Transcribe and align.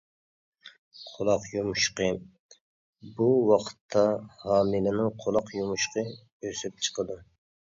قۇلاق 1.09 1.43
يۇمشىقى: 1.55 2.07
بۇ 3.19 3.27
ۋاقىتتا 3.51 4.07
ھامىلىنىڭ 4.47 5.15
قۇلاق 5.27 5.55
يۇمشىقى 5.59 6.07
ئۆسۈپ 6.15 6.83
چىقىدۇ. 6.89 7.21